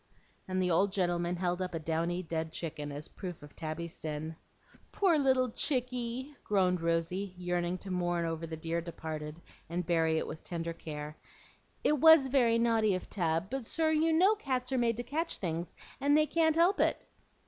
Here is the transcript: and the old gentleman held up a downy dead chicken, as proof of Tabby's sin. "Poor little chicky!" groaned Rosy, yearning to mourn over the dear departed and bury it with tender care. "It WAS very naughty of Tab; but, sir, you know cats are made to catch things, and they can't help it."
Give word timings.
and 0.47 0.59
the 0.59 0.71
old 0.71 0.91
gentleman 0.91 1.35
held 1.35 1.61
up 1.61 1.75
a 1.75 1.79
downy 1.79 2.23
dead 2.23 2.51
chicken, 2.51 2.91
as 2.91 3.07
proof 3.07 3.43
of 3.43 3.55
Tabby's 3.55 3.93
sin. 3.93 4.35
"Poor 4.91 5.15
little 5.19 5.51
chicky!" 5.51 6.35
groaned 6.43 6.81
Rosy, 6.81 7.35
yearning 7.37 7.77
to 7.77 7.91
mourn 7.91 8.25
over 8.25 8.47
the 8.47 8.57
dear 8.57 8.81
departed 8.81 9.39
and 9.69 9.85
bury 9.85 10.17
it 10.17 10.25
with 10.25 10.43
tender 10.43 10.73
care. 10.73 11.15
"It 11.83 11.99
WAS 11.99 12.29
very 12.29 12.57
naughty 12.57 12.95
of 12.95 13.11
Tab; 13.11 13.51
but, 13.51 13.67
sir, 13.67 13.91
you 13.91 14.11
know 14.11 14.33
cats 14.33 14.71
are 14.71 14.77
made 14.79 14.97
to 14.97 15.03
catch 15.03 15.37
things, 15.37 15.75
and 15.99 16.17
they 16.17 16.25
can't 16.25 16.55
help 16.55 16.79
it." 16.79 17.05